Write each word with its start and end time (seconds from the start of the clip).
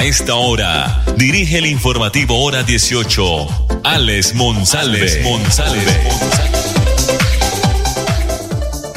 A 0.00 0.04
esta 0.04 0.34
hora, 0.34 1.04
dirige 1.18 1.58
el 1.58 1.66
informativo 1.66 2.42
Hora 2.42 2.62
18, 2.62 3.22
Alex 3.84 4.34
Monsalve. 4.34 5.04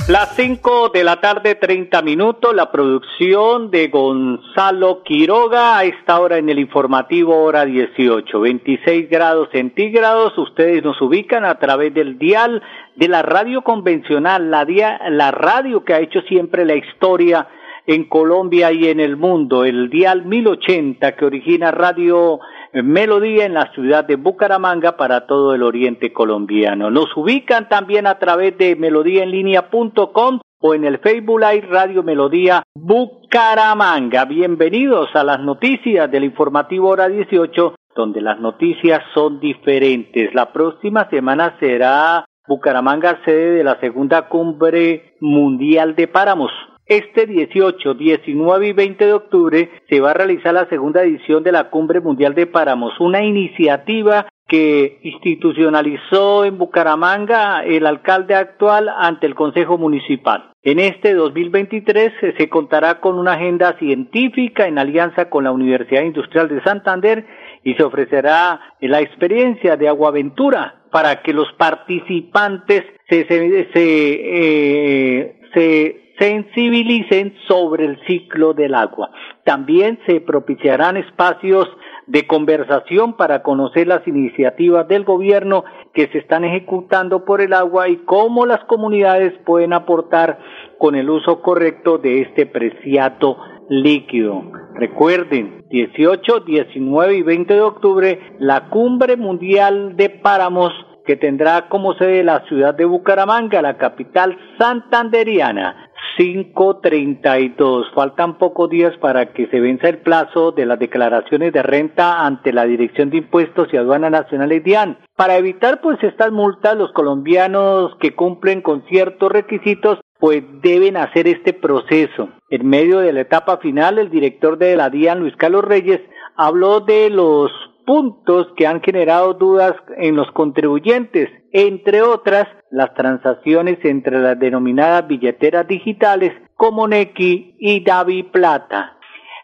Las 0.08 0.34
5 0.38 0.92
de 0.94 1.04
la 1.04 1.20
tarde, 1.20 1.56
30 1.56 2.02
minutos, 2.04 2.56
la 2.56 2.72
producción 2.72 3.70
de 3.70 3.90
Gonzalo 3.90 5.04
Quiroga 5.04 5.78
a 5.78 5.84
esta 5.84 6.22
hora 6.22 6.38
en 6.38 6.48
el 6.48 6.60
informativo 6.60 7.44
hora 7.44 7.66
18, 7.66 8.40
26 8.40 9.10
grados 9.10 9.50
centígrados, 9.52 10.38
ustedes 10.38 10.86
nos 10.86 11.02
ubican 11.02 11.44
a 11.44 11.60
través 11.60 11.94
del 11.94 12.18
dial 12.18 12.64
de 12.96 13.10
la 13.10 13.24
radio 13.24 13.62
convencional, 13.62 14.50
la, 14.50 14.64
dia, 14.64 15.02
la 15.10 15.32
radio 15.32 15.84
que 15.84 15.96
ha 15.96 16.00
hecho 16.00 16.22
siempre 16.22 16.64
la 16.64 16.76
historia 16.76 17.46
en 17.86 18.06
Colombia 18.06 18.72
y 18.72 18.88
en 18.88 19.00
el 19.00 19.18
mundo, 19.18 19.66
el 19.66 19.90
dial 19.90 20.26
1080 20.26 21.16
que 21.16 21.26
origina 21.26 21.72
Radio 21.72 22.40
Melodía 22.74 23.46
en 23.46 23.54
la 23.54 23.72
ciudad 23.74 24.06
de 24.06 24.16
Bucaramanga 24.16 24.98
para 24.98 25.28
todo 25.28 25.54
el 25.54 25.64
oriente 25.64 26.12
colombiano. 26.12 26.90
Nos 26.90 27.16
ubican 27.16 27.70
también 27.70 28.08
a 28.08 28.18
través 28.18 28.58
de 28.58 28.76
melodíaenlínea.com 28.76 30.40
o 30.60 30.74
en 30.74 30.86
el 30.86 31.00
Facebook 31.00 31.42
Live 31.42 31.68
Radio 31.70 32.04
Melodía 32.04 32.64
Bucaramanga. 32.74 34.26
Bienvenidos 34.26 35.10
a 35.14 35.24
las 35.24 35.42
noticias 35.42 36.10
del 36.10 36.24
informativo 36.24 36.90
hora 36.90 37.10
18, 37.10 37.76
donde 37.96 38.22
las 38.22 38.40
noticias 38.40 39.04
son 39.14 39.40
diferentes. 39.40 40.34
La 40.34 40.52
próxima 40.54 41.10
semana 41.10 41.58
será 41.60 42.26
Bucaramanga 42.48 43.20
sede 43.24 43.52
de 43.58 43.64
la 43.64 43.80
segunda 43.80 44.30
cumbre 44.30 45.16
mundial 45.20 45.96
de 45.96 46.08
páramos. 46.08 46.52
Este 46.86 47.26
18, 47.26 47.94
19 47.94 48.68
y 48.68 48.74
20 48.74 49.06
de 49.06 49.14
octubre 49.14 49.70
se 49.90 50.02
va 50.02 50.12
a 50.12 50.16
realizar 50.16 50.54
la 50.54 50.68
segunda 50.68 51.02
edición 51.04 51.42
de 51.42 51.54
la 51.54 51.70
Cumbre 51.70 52.02
Mundial 52.02 52.36
de 52.36 52.46
Páramos, 52.46 53.00
una 53.00 53.24
iniciativa 53.24 54.28
que 54.50 55.00
institucionalizó 55.04 56.44
en 56.44 56.58
Bucaramanga 56.58 57.64
el 57.64 57.86
alcalde 57.86 58.36
actual 58.36 58.90
ante 58.90 59.28
el 59.28 59.34
Consejo 59.34 59.78
Municipal. 59.78 60.52
En 60.62 60.80
este 60.80 61.14
2023 61.14 62.12
se 62.38 62.50
contará 62.50 63.00
con 63.00 63.18
una 63.18 63.34
agenda 63.34 63.78
científica 63.80 64.68
en 64.68 64.78
alianza 64.78 65.30
con 65.30 65.46
la 65.46 65.52
Universidad 65.54 66.04
Industrial 66.04 66.50
de 66.50 66.62
Santander 66.64 67.26
y 67.64 67.76
se 67.76 67.84
ofrecerá 67.84 68.60
la 68.82 69.00
experiencia 69.00 69.78
de 69.78 69.88
aguaventura 69.88 70.84
para 70.92 71.22
que 71.22 71.34
los 71.34 71.52
participantes 71.54 72.84
se, 73.10 73.26
se, 73.26 73.70
se, 73.74 73.80
eh, 73.84 75.36
se 75.54 76.03
sensibilicen 76.20 77.36
sobre 77.48 77.86
el 77.86 78.00
ciclo 78.06 78.54
del 78.54 78.76
agua. 78.76 79.12
También 79.44 80.00
se 80.06 80.22
propiciarán 80.22 80.98
espacios 80.98 81.68
de 82.08 82.28
conversación 82.28 83.14
para 83.14 83.44
conocer 83.44 83.88
las 83.88 84.08
iniciativas 84.08 84.88
del 84.88 85.04
gobierno 85.04 85.64
que 85.94 86.08
se 86.08 86.20
están 86.20 86.44
ejecutando 86.44 87.26
por 87.26 87.42
el 87.42 87.54
agua 87.54 87.88
y 87.90 87.98
cómo 87.98 88.46
las 88.46 88.64
comunidades 88.66 89.34
pueden 89.46 89.74
aportar 89.74 90.40
con 90.80 90.96
el 90.96 91.10
uso 91.10 91.42
correcto 91.42 91.98
de 91.98 92.22
este 92.22 92.46
preciado 92.46 93.38
líquido. 93.70 94.44
Recuerden, 94.76 95.64
18, 95.70 96.42
19 96.42 97.16
y 97.16 97.22
20 97.22 97.54
de 97.54 97.62
octubre, 97.62 98.20
la 98.40 98.70
cumbre 98.70 99.16
mundial 99.16 99.96
de 99.96 100.10
páramos 100.10 100.74
que 101.06 101.16
tendrá 101.16 101.68
como 101.70 101.94
sede 101.96 102.24
la 102.24 102.46
ciudad 102.48 102.74
de 102.74 102.86
Bucaramanga, 102.86 103.62
la 103.62 103.78
capital 103.78 104.38
santanderiana. 104.58 105.92
532. 106.18 107.92
Faltan 107.94 108.38
pocos 108.38 108.70
días 108.70 108.96
para 108.98 109.34
que 109.34 109.48
se 109.48 109.60
venza 109.60 109.90
el 109.90 110.00
plazo 110.00 110.52
de 110.52 110.66
las 110.66 110.80
declaraciones 110.80 111.54
de 111.54 111.64
renta 111.64 112.26
ante 112.26 112.54
la 112.54 112.66
Dirección 112.66 113.10
de 113.10 113.18
Impuestos 113.18 113.68
y 113.72 113.78
Aduana 113.78 114.10
Nacional 114.10 114.62
DIAN. 114.64 114.98
Para 115.16 115.38
evitar 115.38 115.82
pues 115.82 115.98
estas 116.04 116.32
multas, 116.32 116.78
los 116.78 116.92
colombianos 116.92 117.96
que 118.00 118.16
cumplen 118.16 118.62
con 118.62 118.84
ciertos 118.88 119.32
requisitos 119.32 120.00
pues 120.20 120.44
deben 120.62 120.96
hacer 120.96 121.28
este 121.28 121.54
proceso. 121.54 122.30
En 122.50 122.68
medio 122.68 123.00
de 123.00 123.12
la 123.12 123.22
etapa 123.22 123.58
final, 123.58 124.00
el 124.00 124.10
director 124.10 124.58
de 124.58 124.78
la 124.78 124.90
DIAN, 124.90 125.20
Luis 125.20 125.36
Carlos 125.36 125.66
Reyes, 125.66 126.00
habló 126.38 126.80
de 126.80 127.10
los 127.10 127.52
puntos 127.86 128.48
que 128.56 128.68
han 128.68 128.82
generado 128.82 129.34
dudas 129.34 129.74
en 129.98 130.16
los 130.16 130.32
contribuyentes, 130.32 131.30
entre 131.52 132.02
otras 132.02 132.48
las 132.72 132.94
transacciones 132.94 133.78
entre 133.84 134.20
las 134.20 134.40
denominadas 134.40 135.08
billeteras 135.08 135.68
digitales 135.68 136.32
como 136.56 136.88
Nequi 136.88 137.56
y 137.60 137.84
Davi 137.84 138.24
Plata. 138.24 138.98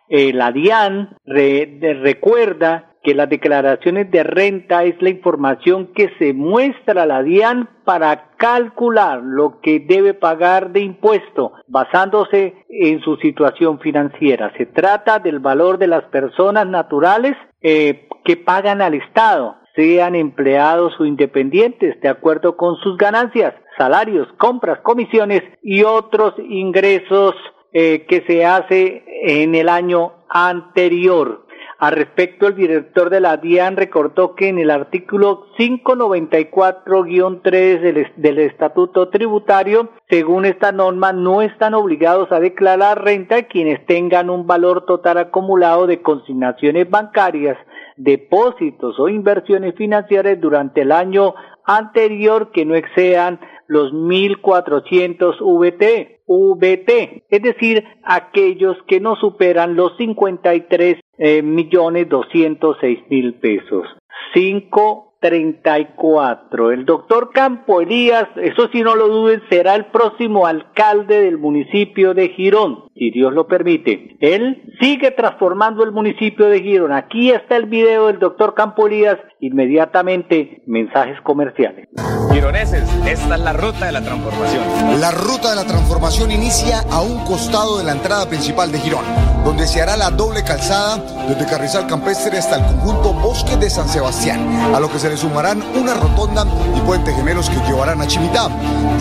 Eh, 0.07 0.33
la 0.33 0.51
DIAN 0.51 1.17
recuerda 1.25 2.95
que 3.03 3.15
las 3.15 3.29
declaraciones 3.29 4.11
de 4.11 4.23
renta 4.23 4.83
es 4.83 5.01
la 5.01 5.09
información 5.09 5.87
que 5.93 6.11
se 6.19 6.33
muestra 6.33 7.03
a 7.03 7.05
la 7.05 7.23
DIAN 7.23 7.69
para 7.85 8.31
calcular 8.37 9.21
lo 9.23 9.61
que 9.61 9.79
debe 9.79 10.13
pagar 10.13 10.71
de 10.71 10.81
impuesto 10.81 11.53
basándose 11.67 12.65
en 12.69 13.01
su 13.01 13.15
situación 13.17 13.79
financiera. 13.79 14.51
Se 14.57 14.65
trata 14.65 15.19
del 15.19 15.39
valor 15.39 15.77
de 15.77 15.87
las 15.87 16.03
personas 16.05 16.67
naturales 16.67 17.35
eh, 17.61 18.07
que 18.25 18.37
pagan 18.37 18.81
al 18.81 18.93
Estado, 18.93 19.55
sean 19.75 20.16
empleados 20.16 20.93
o 20.99 21.05
independientes, 21.05 21.99
de 22.01 22.09
acuerdo 22.09 22.57
con 22.57 22.75
sus 22.77 22.97
ganancias, 22.97 23.53
salarios, 23.77 24.27
compras, 24.37 24.79
comisiones 24.81 25.41
y 25.63 25.83
otros 25.83 26.33
ingresos 26.37 27.33
eh, 27.71 28.05
que 28.09 28.23
se 28.27 28.45
hace 28.45 29.03
en 29.23 29.55
el 29.55 29.69
año 29.69 30.13
anterior. 30.29 31.45
Al 31.79 31.94
respecto, 31.94 32.45
el 32.47 32.56
director 32.56 33.09
de 33.09 33.22
la 33.22 33.38
DIAN 33.38 33.78
recordó 33.78 34.35
que 34.35 34.50
en 34.50 34.59
el 34.59 34.69
artículo 34.69 35.47
594-3 35.57 37.79
del, 37.79 38.07
del 38.17 38.40
Estatuto 38.40 39.07
Tributario, 39.07 39.88
según 40.09 40.44
esta 40.44 40.73
norma, 40.73 41.13
no 41.13 41.41
están 41.41 41.73
obligados 41.73 42.34
a 42.34 42.41
declarar 42.41 43.01
renta 43.01 43.44
quienes 43.44 43.85
tengan 43.85 44.29
un 44.29 44.45
valor 44.45 44.85
total 44.85 45.19
acumulado 45.19 45.88
de 45.88 46.01
consignaciones 46.01 46.90
bancarias, 46.90 47.57
depósitos 47.96 49.00
o 49.00 49.07
inversiones 49.07 49.73
financieras 49.75 50.38
durante 50.41 50.81
el 50.81 50.91
año 50.91 51.34
anterior 51.63 52.51
que 52.51 52.66
no 52.66 52.75
excedan 52.75 53.40
los 53.69 53.94
1.400 53.94 55.38
VT, 55.40 56.22
VT, 56.28 57.24
es 57.30 57.41
decir, 57.41 57.84
aquellos 58.03 58.75
que 58.88 59.00
no 59.00 59.16
superan 59.16 59.75
los 59.75 59.96
53 59.97 60.97
eh, 61.19 61.41
millones 61.44 62.09
206 62.09 63.00
mil 63.09 63.35
pesos. 63.35 63.85
5 64.34 65.09
34. 65.19 66.72
El 66.72 66.85
doctor 66.85 67.31
Campo 67.31 67.81
Elías, 67.81 68.28
eso 68.38 68.69
sí 68.72 68.81
no 68.81 68.96
lo 68.96 69.08
duden, 69.08 69.41
será 69.50 69.75
el 69.75 69.85
próximo 69.88 70.47
alcalde 70.47 71.22
del 71.22 71.38
municipio 71.38 72.13
de 72.13 72.29
Girón, 72.29 72.85
si 72.99 73.11
Dios 73.11 73.33
lo 73.33 73.47
permite. 73.47 74.17
Él 74.19 74.61
sigue 74.79 75.11
transformando 75.11 75.84
el 75.84 75.91
municipio 75.91 76.47
de 76.47 76.61
Girón. 76.61 76.91
Aquí 76.91 77.31
está 77.31 77.55
el 77.55 77.66
video 77.66 78.07
del 78.07 78.19
doctor 78.19 78.53
Campo 78.53 78.87
Elías, 78.87 79.17
inmediatamente 79.40 80.61
mensajes 80.67 81.19
comerciales. 81.23 81.87
Gironeses, 82.31 82.84
esta 83.07 83.35
es 83.35 83.41
la 83.41 83.53
ruta 83.53 83.85
de 83.85 83.91
la 83.93 84.01
transformación. 84.01 84.63
La 84.99 85.11
ruta 85.11 85.49
de 85.51 85.55
la 85.55 85.66
transformación 85.66 86.31
inicia 86.31 86.81
a 86.91 87.01
un 87.01 87.23
costado 87.25 87.78
de 87.78 87.85
la 87.85 87.93
entrada 87.93 88.28
principal 88.28 88.72
de 88.72 88.79
Girón, 88.79 89.05
donde 89.45 89.66
se 89.66 89.81
hará 89.81 89.95
la 89.95 90.09
doble 90.11 90.43
calzada 90.43 90.97
desde 91.28 91.49
Carrizal 91.49 91.87
Campestre 91.87 92.37
hasta 92.37 92.57
el 92.57 92.63
conjunto 92.63 93.13
Bosque 93.13 93.55
de 93.55 93.69
San 93.69 93.87
Sebastián, 93.87 94.75
a 94.75 94.79
lo 94.79 94.91
que 94.91 94.99
se 94.99 95.09
le 95.09 95.16
sumarán 95.16 95.63
una 95.75 95.93
rotonda 95.93 96.45
y 96.75 96.81
puente 96.81 97.13
gemelos 97.13 97.49
que 97.49 97.57
llevarán 97.66 98.02
a 98.02 98.07
Chimitá. 98.07 98.49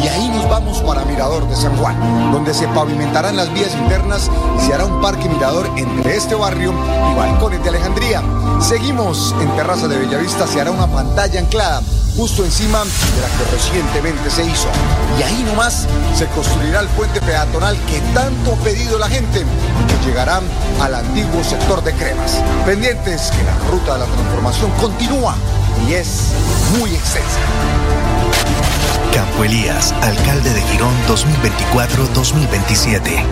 De 0.01 0.09
ahí 0.09 0.29
nos 0.29 0.49
vamos 0.49 0.81
para 0.83 1.05
Mirador 1.05 1.49
de 1.49 1.57
San 1.57 1.77
Juan, 1.77 1.97
donde 2.33 2.55
se 2.55 2.69
pavimentarán 2.69 3.37
las 3.37 3.53
vías 3.53 3.75
y 3.89 4.67
se 4.67 4.75
hará 4.75 4.85
un 4.85 5.01
parque 5.01 5.29
mirador 5.29 5.67
entre 5.77 6.17
este 6.17 6.35
barrio 6.35 6.75
y 7.11 7.17
balcones 7.17 7.63
de 7.63 7.71
Alejandría. 7.71 8.23
Seguimos 8.61 9.35
en 9.41 9.49
Terraza 9.57 9.89
de 9.89 9.99
Bellavista, 9.99 10.47
se 10.47 10.61
hará 10.61 10.71
una 10.71 10.87
pantalla 10.87 11.41
anclada 11.41 11.81
justo 12.15 12.45
encima 12.45 12.81
de 12.81 13.23
la 13.23 13.29
que 13.29 13.51
recientemente 13.51 14.31
se 14.31 14.45
hizo. 14.45 14.69
Y 15.19 15.23
ahí 15.23 15.43
nomás 15.45 15.87
se 16.15 16.27
construirá 16.27 16.81
el 16.81 16.89
puente 16.89 17.21
peatonal 17.21 17.79
que 17.87 18.01
tanto 18.13 18.53
ha 18.53 18.65
pedido 18.65 18.99
la 18.99 19.09
gente, 19.09 19.41
que 19.41 20.07
llegará 20.07 20.41
al 20.83 20.95
antiguo 20.95 21.43
sector 21.43 21.83
de 21.83 21.93
Cremas. 21.95 22.43
Pendientes 22.67 23.31
que 23.31 23.43
la 23.45 23.57
ruta 23.71 23.95
de 23.95 24.01
la 24.01 24.07
transformación 24.07 24.71
continúa 24.73 25.35
y 25.89 25.95
es 25.95 26.33
muy 26.79 26.91
extensa. 26.91 27.39
Campo 29.13 29.45
Elías, 29.45 29.93
alcalde 30.03 30.53
de 30.53 30.61
Girón 30.63 30.95
2024-2027. 31.07 33.25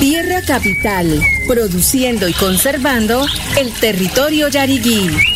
Tierra 0.00 0.42
Capital, 0.46 1.22
produciendo 1.48 2.28
y 2.28 2.34
conservando 2.34 3.24
el 3.58 3.72
territorio 3.72 4.48
yariguí 4.48 5.35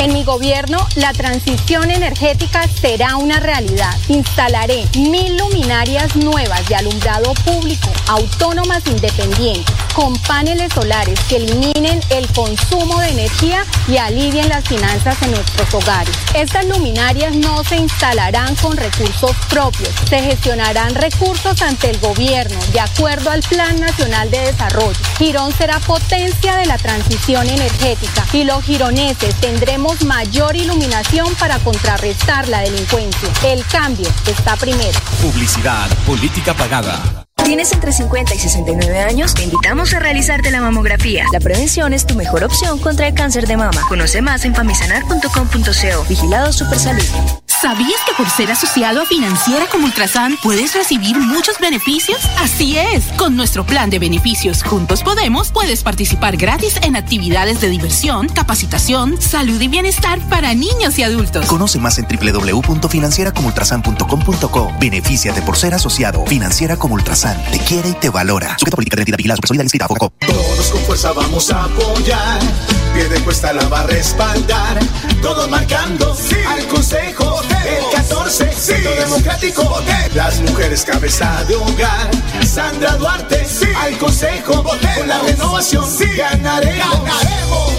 En 0.00 0.12
mi 0.12 0.22
gobierno, 0.22 0.78
la 0.94 1.12
transición 1.12 1.90
energética 1.90 2.68
será 2.68 3.16
una 3.16 3.40
realidad. 3.40 3.92
Instalaré 4.06 4.84
mil 4.96 5.36
luminarias 5.36 6.14
nuevas 6.14 6.68
de 6.68 6.76
alumbrado 6.76 7.34
público, 7.44 7.88
autónomas 8.06 8.86
independientes, 8.86 9.74
con 9.98 10.16
paneles 10.28 10.72
solares 10.72 11.18
que 11.28 11.38
eliminen 11.38 12.00
el 12.10 12.28
consumo 12.28 13.00
de 13.00 13.08
energía 13.08 13.64
y 13.88 13.96
alivien 13.96 14.48
las 14.48 14.62
finanzas 14.64 15.20
en 15.22 15.32
nuestros 15.32 15.74
hogares. 15.74 16.14
Estas 16.34 16.66
luminarias 16.66 17.34
no 17.34 17.64
se 17.64 17.78
instalarán 17.78 18.54
con 18.54 18.76
recursos 18.76 19.32
propios, 19.50 19.90
se 20.08 20.22
gestionarán 20.22 20.94
recursos 20.94 21.60
ante 21.62 21.90
el 21.90 21.98
gobierno 21.98 22.56
de 22.72 22.78
acuerdo 22.78 23.32
al 23.32 23.40
Plan 23.40 23.80
Nacional 23.80 24.30
de 24.30 24.38
Desarrollo. 24.38 25.00
Girón 25.18 25.52
será 25.52 25.80
potencia 25.80 26.54
de 26.54 26.66
la 26.66 26.78
transición 26.78 27.48
energética 27.48 28.24
y 28.32 28.44
los 28.44 28.62
gironeses 28.62 29.34
tendremos 29.40 30.04
mayor 30.04 30.54
iluminación 30.54 31.34
para 31.40 31.58
contrarrestar 31.58 32.46
la 32.46 32.60
delincuencia. 32.60 33.30
El 33.44 33.66
cambio 33.66 34.08
está 34.28 34.54
primero. 34.54 35.00
Publicidad, 35.20 35.88
política 36.06 36.54
pagada. 36.54 37.17
¿Tienes 37.48 37.72
entre 37.72 37.92
50 37.92 38.34
y 38.34 38.38
69 38.38 38.98
años? 39.00 39.32
Te 39.32 39.42
invitamos 39.42 39.94
a 39.94 40.00
realizarte 40.00 40.50
la 40.50 40.60
mamografía. 40.60 41.24
La 41.32 41.40
prevención 41.40 41.94
es 41.94 42.04
tu 42.04 42.14
mejor 42.14 42.44
opción 42.44 42.78
contra 42.78 43.08
el 43.08 43.14
cáncer 43.14 43.46
de 43.46 43.56
mama. 43.56 43.80
Conoce 43.88 44.20
más 44.20 44.44
en 44.44 44.54
famisanar.com.co. 44.54 46.04
Vigilado 46.06 46.52
Supersalud. 46.52 47.47
¿Sabías 47.60 48.00
que 48.06 48.14
por 48.16 48.30
ser 48.30 48.52
asociado 48.52 49.02
a 49.02 49.04
Financiera 49.04 49.66
como 49.66 49.86
Ultrasan 49.86 50.38
puedes 50.44 50.74
recibir 50.74 51.18
muchos 51.18 51.58
beneficios? 51.58 52.20
Así 52.38 52.78
es, 52.78 53.06
con 53.16 53.34
nuestro 53.34 53.66
plan 53.66 53.90
de 53.90 53.98
beneficios 53.98 54.62
Juntos 54.62 55.02
Podemos 55.02 55.50
puedes 55.50 55.82
participar 55.82 56.36
gratis 56.36 56.76
en 56.82 56.94
actividades 56.94 57.60
de 57.60 57.68
diversión, 57.68 58.28
capacitación, 58.28 59.20
salud 59.20 59.60
y 59.60 59.66
bienestar 59.66 60.20
para 60.28 60.54
niños 60.54 61.00
y 61.00 61.02
adultos. 61.02 61.46
Conoce 61.46 61.80
más 61.80 61.98
en 61.98 62.06
www.financieracomultrasan.com.co. 62.06 64.72
Benefíciate 64.78 65.42
por 65.42 65.56
ser 65.56 65.74
asociado. 65.74 66.24
Financiera 66.26 66.76
como 66.76 66.94
Ultrasan 66.94 67.42
te 67.50 67.58
quiere 67.58 67.88
y 67.88 67.94
te 67.94 68.10
valora. 68.10 68.56
Sujeta 68.56 68.76
política 68.76 68.94
de 68.96 69.02
identidad 69.02 69.18
vigilada 69.18 69.36
Supersolidaria 69.36 69.88
Todos 70.26 70.70
con 70.70 70.80
fuerza 70.82 71.12
vamos 71.12 71.50
a 71.50 71.64
apoyar. 71.64 72.38
Pie 72.94 73.08
de 73.08 73.18
cuesta 73.24 73.52
la 73.52 73.66
va 73.68 73.80
a 73.80 73.86
respaldar. 73.88 74.78
Todos 75.22 75.50
marcando 75.50 76.14
sí. 76.14 76.36
al 76.46 76.64
consejo 76.68 77.47
el 77.66 77.84
14, 77.94 78.52
Centro 78.52 78.94
Democrático, 78.94 79.82
las 80.14 80.40
mujeres 80.40 80.84
cabeza 80.84 81.44
de 81.46 81.56
hogar. 81.56 82.10
Sandra 82.44 82.96
Duarte, 82.96 83.46
al 83.76 83.98
Consejo, 83.98 84.62
con 84.62 85.08
la 85.08 85.18
renovación, 85.20 85.84
ganaremos. 86.16 87.04
ganaremos. 87.04 87.72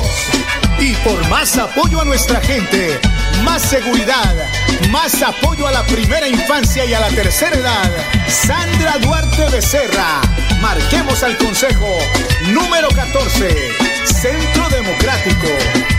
Y 0.79 0.93
por 1.03 1.27
más 1.27 1.57
apoyo 1.57 2.01
a 2.01 2.05
nuestra 2.05 2.39
gente, 2.39 2.99
más 3.43 3.61
seguridad, 3.61 4.35
más 4.89 5.21
apoyo 5.21 5.67
a 5.67 5.71
la 5.71 5.83
primera 5.83 6.27
infancia 6.27 6.85
y 6.85 6.93
a 6.93 6.99
la 6.99 7.09
tercera 7.09 7.55
edad. 7.55 7.91
Sandra 8.27 8.97
Duarte 8.99 9.49
Becerra, 9.49 10.21
marquemos 10.61 11.21
al 11.23 11.37
Consejo 11.37 11.97
número 12.53 12.87
14, 12.89 13.49
Centro 14.05 14.69
Democrático. 14.69 15.98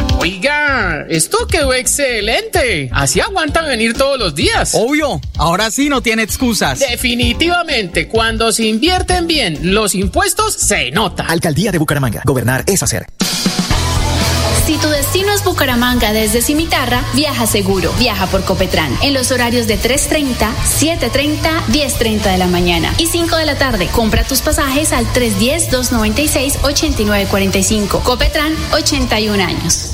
Oiga, 0.21 1.05
esto 1.09 1.47
quedó 1.47 1.73
excelente. 1.73 2.91
Así 2.93 3.19
aguantan 3.19 3.65
venir 3.65 3.95
todos 3.95 4.19
los 4.19 4.35
días. 4.35 4.73
Obvio, 4.75 5.19
ahora 5.35 5.71
sí 5.71 5.89
no 5.89 6.03
tiene 6.03 6.21
excusas. 6.21 6.77
Definitivamente, 6.77 8.07
cuando 8.07 8.51
se 8.51 8.65
invierten 8.65 9.25
bien 9.25 9.73
los 9.73 9.95
impuestos, 9.95 10.53
se 10.53 10.91
nota. 10.91 11.25
Alcaldía 11.25 11.71
de 11.71 11.79
Bucaramanga. 11.79 12.21
Gobernar 12.23 12.63
es 12.67 12.83
hacer. 12.83 13.07
Si 14.67 14.77
tu 14.77 14.89
destino 14.89 15.33
es 15.33 15.43
Bucaramanga 15.43 16.13
desde 16.13 16.43
Cimitarra, 16.43 17.03
viaja 17.15 17.47
seguro. 17.47 17.91
Viaja 17.97 18.27
por 18.27 18.43
Copetrán 18.43 18.95
en 19.01 19.15
los 19.15 19.31
horarios 19.31 19.65
de 19.65 19.79
3.30, 19.79 20.51
7.30, 20.79 21.65
10.30 21.65 22.31
de 22.31 22.37
la 22.37 22.45
mañana 22.45 22.93
y 22.99 23.07
5 23.07 23.37
de 23.37 23.45
la 23.47 23.57
tarde. 23.57 23.87
Compra 23.87 24.23
tus 24.23 24.41
pasajes 24.41 24.93
al 24.93 25.07
310-296-8945. 25.07 28.03
Copetrán, 28.03 28.55
81 28.71 29.43
años. 29.43 29.93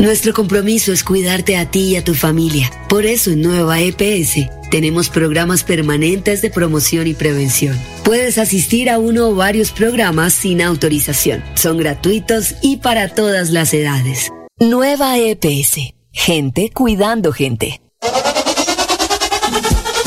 Nuestro 0.00 0.32
compromiso 0.32 0.94
es 0.94 1.04
cuidarte 1.04 1.58
a 1.58 1.70
ti 1.70 1.90
y 1.90 1.96
a 1.96 2.02
tu 2.02 2.14
familia. 2.14 2.70
Por 2.88 3.04
eso 3.04 3.32
en 3.32 3.42
Nueva 3.42 3.80
EPS 3.80 4.48
tenemos 4.70 5.10
programas 5.10 5.62
permanentes 5.62 6.40
de 6.40 6.48
promoción 6.48 7.06
y 7.06 7.12
prevención. 7.12 7.78
Puedes 8.02 8.38
asistir 8.38 8.88
a 8.88 8.98
uno 8.98 9.28
o 9.28 9.34
varios 9.34 9.72
programas 9.72 10.32
sin 10.32 10.62
autorización. 10.62 11.44
Son 11.54 11.76
gratuitos 11.76 12.54
y 12.62 12.78
para 12.78 13.08
todas 13.08 13.50
las 13.50 13.74
edades. 13.74 14.30
Nueva 14.58 15.18
EPS. 15.18 15.92
Gente 16.12 16.70
cuidando 16.70 17.32
gente. 17.32 17.82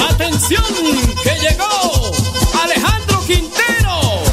¡Atención! 0.09 0.63
¡Que 1.23 1.35
llegó! 1.39 2.11
Alejandro 2.63 3.23
Quintero 3.27 4.23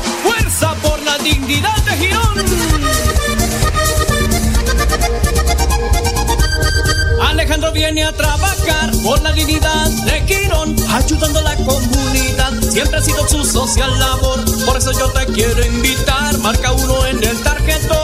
viene 8.01 8.09
a 8.09 8.13
trabajar 8.13 8.91
por 9.03 9.21
la 9.21 9.33
dignidad 9.33 9.89
de 10.07 10.25
Quirón, 10.25 10.75
ayudando 10.91 11.39
a 11.41 11.43
la 11.43 11.57
comunidad. 11.57 12.53
Siempre 12.71 12.99
ha 12.99 13.03
sido 13.03 13.29
su 13.29 13.45
social 13.45 13.99
labor, 13.99 14.43
por 14.65 14.79
eso 14.79 14.93
yo 14.93 15.11
te 15.11 15.27
quiero 15.27 15.63
invitar. 15.67 16.39
Marca 16.39 16.73
uno 16.73 17.07
en 17.07 17.23
el 17.23 17.43
tarjetón. 17.43 17.99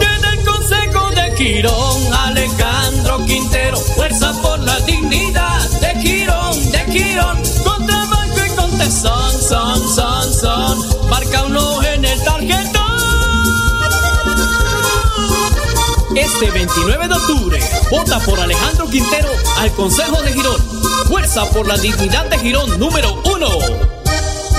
Desde 0.00 0.28
el 0.34 0.44
Consejo 0.44 1.10
de 1.10 1.34
Quirón, 1.34 2.14
Alejandro 2.26 3.24
Quintero, 3.24 3.78
fuerza 3.78 4.32
por 4.42 4.58
la 4.60 4.78
dignidad 4.80 5.66
de 5.80 5.98
Quirón, 6.00 6.70
de 6.72 6.84
Quirón, 6.86 7.42
con 7.64 7.86
trabajo 7.86 8.38
y 8.46 8.56
con 8.56 8.70
tesón, 8.78 9.42
son, 9.48 9.94
son. 9.94 10.15
Este 16.38 16.50
29 16.50 17.08
de 17.08 17.14
octubre, 17.14 17.58
vota 17.90 18.20
por 18.20 18.38
Alejandro 18.38 18.86
Quintero 18.90 19.30
al 19.56 19.72
Consejo 19.72 20.20
de 20.20 20.34
Girón. 20.34 20.60
Fuerza 21.08 21.48
por 21.48 21.66
la 21.66 21.78
dignidad 21.78 22.26
de 22.26 22.38
Girón 22.38 22.78
número 22.78 23.22
uno. 23.24 23.48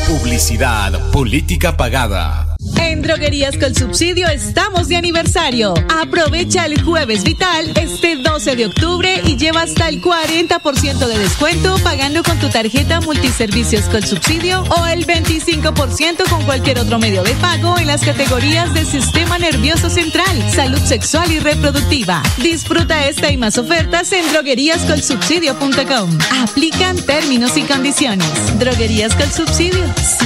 Publicidad, 0.08 1.12
política 1.12 1.78
pagada. 1.78 2.47
En 2.80 3.02
Droguerías 3.02 3.58
con 3.58 3.74
Subsidio 3.74 4.28
estamos 4.28 4.88
de 4.88 4.96
aniversario. 4.98 5.74
Aprovecha 6.00 6.66
el 6.66 6.82
jueves 6.82 7.24
vital 7.24 7.72
este 7.76 8.18
12 8.18 8.56
de 8.56 8.66
octubre 8.66 9.22
y 9.26 9.38
lleva 9.38 9.62
hasta 9.62 9.90
el 9.90 10.02
40% 10.02 11.08
de 11.08 11.18
descuento 11.18 11.78
pagando 11.84 12.24
con 12.24 12.38
tu 12.40 12.50
tarjeta 12.50 13.02
multiservicios 13.02 13.86
con 13.86 14.02
subsidio 14.02 14.64
o 14.64 14.86
el 14.86 15.06
25% 15.06 16.30
con 16.30 16.44
cualquier 16.44 16.80
otro 16.80 17.00
medio 17.00 17.24
de 17.24 17.34
pago 17.36 17.78
en 17.78 17.88
las 17.88 18.04
categorías 18.04 18.74
de 18.74 18.86
sistema 18.86 19.38
nervioso 19.38 19.90
central, 19.90 20.44
salud 20.54 20.80
sexual 20.80 21.32
y 21.32 21.40
reproductiva. 21.40 22.22
Disfruta 22.42 23.08
esta 23.08 23.32
y 23.32 23.38
más 23.38 23.58
ofertas 23.58 24.12
en 24.12 24.30
drogueríascolsubsidio.com. 24.32 26.18
Aplican 26.42 26.98
términos 27.06 27.58
y 27.58 27.64
condiciones. 27.64 28.60
Droguerías 28.60 29.16
con 29.16 29.32
Subsidio, 29.32 29.86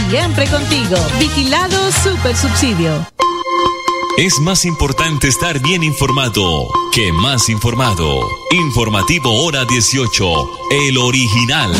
siempre 0.10 0.46
contigo. 0.48 0.98
Vigilado 1.20 1.92
Super 2.04 2.36
Subsidio. 2.42 3.06
Es 4.18 4.40
más 4.40 4.66
importante 4.66 5.28
estar 5.28 5.60
bien 5.60 5.84
informado 5.84 6.68
que 6.92 7.14
más 7.14 7.50
informado. 7.50 8.28
Informativo 8.50 9.46
Hora 9.46 9.66
18, 9.66 10.50
el 10.72 10.98
original. 10.98 11.72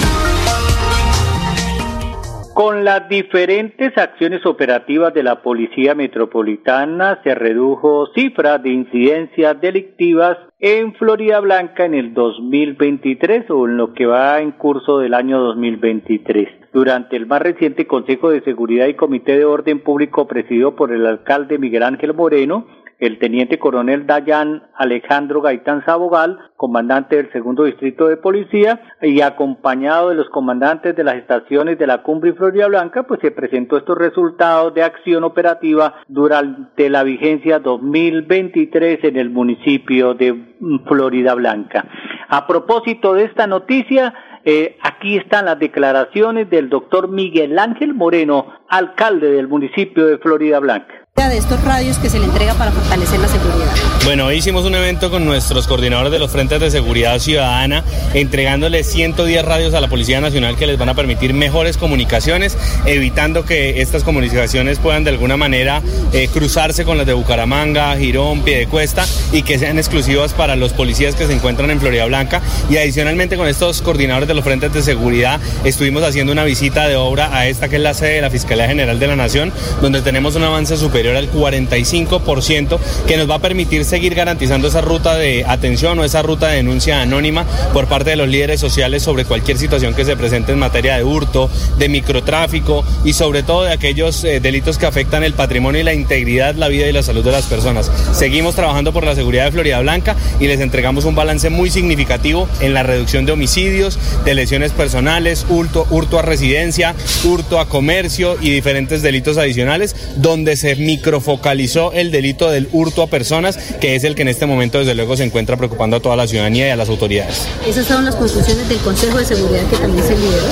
Con 2.62 2.86
las 2.86 3.10
diferentes 3.10 3.98
acciones 3.98 4.46
operativas 4.46 5.16
de 5.16 5.24
la 5.24 5.42
Policía 5.42 5.96
Metropolitana 5.96 7.20
se 7.24 7.34
redujo 7.34 8.06
cifra 8.14 8.60
de 8.60 8.70
incidencias 8.70 9.60
delictivas 9.60 10.38
en 10.60 10.94
Florida 10.94 11.40
Blanca 11.40 11.86
en 11.86 11.96
el 11.96 12.14
2023 12.14 13.50
o 13.50 13.68
en 13.68 13.78
lo 13.78 13.96
que 13.96 14.06
va 14.06 14.40
en 14.42 14.52
curso 14.52 15.00
del 15.00 15.16
año 15.16 15.40
2023. 15.40 16.50
Durante 16.72 17.16
el 17.16 17.26
más 17.26 17.42
reciente 17.42 17.88
Consejo 17.88 18.30
de 18.30 18.42
Seguridad 18.42 18.86
y 18.86 18.94
Comité 18.94 19.40
de 19.40 19.46
Orden 19.46 19.80
Público 19.80 20.28
presidido 20.28 20.76
por 20.76 20.94
el 20.94 21.08
alcalde 21.08 21.58
Miguel 21.58 21.82
Ángel 21.82 22.14
Moreno, 22.14 22.68
el 23.02 23.18
teniente 23.18 23.58
coronel 23.58 24.06
Dayan 24.06 24.62
Alejandro 24.76 25.42
Gaitán 25.42 25.84
Sabogal, 25.86 26.38
comandante 26.56 27.16
del 27.16 27.32
segundo 27.32 27.64
distrito 27.64 28.08
de 28.08 28.16
policía, 28.16 28.80
y 29.02 29.22
acompañado 29.22 30.10
de 30.10 30.16
los 30.16 30.30
comandantes 30.30 30.96
de 30.96 31.04
las 31.04 31.16
estaciones 31.16 31.80
de 31.80 31.88
la 31.88 32.04
Cumbre 32.04 32.30
y 32.30 32.34
Florida 32.34 32.68
Blanca, 32.68 33.04
pues 33.04 33.20
se 33.22 33.32
presentó 33.32 33.76
estos 33.76 33.98
resultados 33.98 34.76
de 34.76 34.84
acción 34.84 35.24
operativa 35.24 35.96
durante 36.08 36.92
la 36.92 37.02
vigencia 37.02 37.58
2023 37.58 39.04
en 39.04 39.18
el 39.18 39.32
municipio 39.32 40.14
de 40.14 40.56
Florida 40.88 41.34
Blanca. 41.34 41.88
A 42.30 42.46
propósito 42.46 43.16
de 43.16 43.24
esta 43.24 43.48
noticia, 43.48 44.14
eh, 44.46 44.78
aquí 44.84 45.18
están 45.18 45.46
las 45.46 45.58
declaraciones 45.58 46.52
del 46.52 46.70
doctor 46.70 47.10
Miguel 47.10 47.58
Ángel 47.58 47.96
Moreno, 47.96 48.46
alcalde 48.70 49.32
del 49.32 49.48
municipio 49.48 50.06
de 50.06 50.20
Florida 50.20 50.60
Blanca 50.60 51.01
de 51.16 51.38
estos 51.38 51.64
radios 51.64 51.98
que 51.98 52.10
se 52.10 52.20
le 52.20 52.26
entrega 52.26 52.54
para 52.56 52.72
fortalecer 52.72 53.20
la 53.20 53.28
seguridad. 53.28 53.74
Bueno, 54.04 54.26
hoy 54.26 54.38
hicimos 54.38 54.66
un 54.66 54.74
evento 54.74 55.12
con 55.12 55.26
nuestros 55.26 55.68
coordinadores 55.68 56.12
de 56.12 56.18
los 56.18 56.32
frentes 56.32 56.60
de 56.60 56.72
seguridad 56.72 57.20
ciudadana, 57.20 57.84
entregándoles 58.16 58.88
110 58.88 59.46
radios 59.46 59.76
a 59.76 59.80
la 59.80 59.90
Policía 59.90 60.20
Nacional 60.20 60.58
que 60.58 60.66
les 60.66 60.80
van 60.80 60.90
a 60.90 60.96
permitir 60.96 61.36
mejores 61.36 61.78
comunicaciones, 61.78 62.58
evitando 62.88 63.46
que 63.46 63.80
estas 63.80 64.04
comunicaciones 64.04 64.80
puedan 64.80 65.04
de 65.04 65.12
alguna 65.12 65.38
manera 65.38 65.84
eh, 66.14 66.28
cruzarse 66.34 66.84
con 66.84 66.98
las 66.98 67.06
de 67.06 67.14
Bucaramanga, 67.14 67.96
Girón, 67.96 68.42
Piedecuesta 68.42 69.06
y 69.32 69.44
que 69.44 69.60
sean 69.60 69.78
exclusivas 69.78 70.34
para 70.34 70.56
los 70.56 70.74
policías 70.74 71.14
que 71.14 71.28
se 71.28 71.34
encuentran 71.34 71.70
en 71.70 71.80
Florida 71.80 72.06
Blanca. 72.06 72.42
Y 72.72 72.78
adicionalmente 72.78 73.38
con 73.38 73.48
estos 73.48 73.84
coordinadores 73.84 74.28
de 74.28 74.34
los 74.34 74.44
frentes 74.44 74.74
de 74.74 74.82
seguridad 74.82 75.40
estuvimos 75.64 76.02
haciendo 76.02 76.34
una 76.34 76.44
visita 76.44 76.88
de 76.88 76.96
obra 76.96 77.38
a 77.38 77.48
esta 77.48 77.70
que 77.70 77.76
es 77.76 77.82
la 77.84 77.94
sede 77.94 78.16
de 78.16 78.22
la 78.22 78.32
Fiscalía 78.32 78.66
General 78.66 79.00
de 79.00 79.06
la 79.06 79.16
Nación, 79.16 79.54
donde 79.80 80.02
tenemos 80.02 80.36
un 80.36 80.44
avance 80.44 80.76
superior 80.76 81.16
al 81.16 81.32
45%, 81.32 82.80
que 83.06 83.18
nos 83.18 83.30
va 83.30 83.36
a 83.36 83.40
permitir 83.40 83.86
seguir 83.92 84.16
garantizando 84.16 84.70
esa 84.70 84.80
ruta 84.80 85.18
de 85.18 85.44
atención 85.46 86.00
o 86.00 86.06
esa 86.06 86.22
ruta 86.22 86.48
de 86.48 86.56
denuncia 86.56 87.02
anónima 87.02 87.46
por 87.74 87.88
parte 87.88 88.12
de 88.12 88.16
los 88.16 88.30
líderes 88.30 88.62
sociales 88.62 89.04
sobre 89.04 89.26
cualquier 89.26 89.58
situación 89.58 89.94
que 89.94 90.06
se 90.06 90.16
presente 90.16 90.54
en 90.54 90.60
materia 90.60 90.96
de 90.96 91.04
hurto, 91.04 91.50
de 91.78 91.90
microtráfico 91.90 92.86
y 93.04 93.12
sobre 93.12 93.44
todo 93.44 93.64
de 93.64 93.74
aquellos 93.74 94.24
eh, 94.24 94.40
delitos 94.40 94.78
que 94.78 94.86
afectan 94.86 95.26
el 95.26 95.34
patrimonio 95.34 95.82
y 95.82 95.84
la 95.84 95.94
integridad, 95.94 96.56
la 96.56 96.70
vida 96.70 96.88
y 96.88 96.94
la 96.94 97.04
salud 97.04 97.22
de 97.22 97.34
las 97.34 97.48
personas. 97.48 97.92
Seguimos 98.14 98.56
trabajando 98.56 98.94
por 98.94 99.06
la 99.06 99.14
seguridad 99.14 99.44
de 99.44 99.52
Florida 99.52 99.82
Blanca 99.82 100.16
y 100.40 100.48
les 100.48 100.62
entregamos 100.62 101.04
un 101.04 101.16
balance 101.16 101.50
muy 101.50 101.70
significativo 101.70 102.48
en 102.62 102.74
la 102.74 102.84
reducción 102.84 103.26
de 103.26 103.34
homicidios, 103.34 104.00
de 104.24 104.36
lesiones 104.36 104.72
personales, 104.72 105.46
hurto, 105.50 105.86
hurto 105.90 106.18
a 106.18 106.22
residencia, 106.22 106.96
hurto 107.26 107.60
a 107.60 107.68
comercio 107.68 108.38
y 108.40 108.52
diferentes 108.52 109.02
delitos 109.02 109.38
adicionales, 109.38 109.98
donde 110.16 110.56
se 110.56 110.78
microfocalizó 110.78 111.92
el 111.92 112.10
delito 112.12 112.50
del 112.50 112.70
hurto 112.72 113.02
a 113.02 113.08
personas, 113.08 113.60
que 113.82 113.96
es 113.96 114.04
el 114.04 114.16
que 114.16 114.22
en 114.22 114.28
este 114.28 114.46
momento 114.46 114.78
desde 114.78 114.94
luego 114.96 115.18
se 115.18 115.24
encuentra 115.24 115.58
preocupando 115.58 115.98
a 115.98 116.00
toda 116.00 116.16
la 116.16 116.28
ciudadanía 116.28 116.68
y 116.68 116.70
a 116.70 116.76
las 116.76 116.88
autoridades. 116.88 117.48
Esas 117.68 117.88
son 117.88 118.06
las 118.06 118.16
conclusiones 118.16 118.70
del 118.70 118.78
Consejo 118.78 119.18
de 119.18 119.26
Seguridad 119.26 119.68
que 119.70 119.78
también 119.78 120.08
se 120.08 120.16
lideró. 120.16 120.46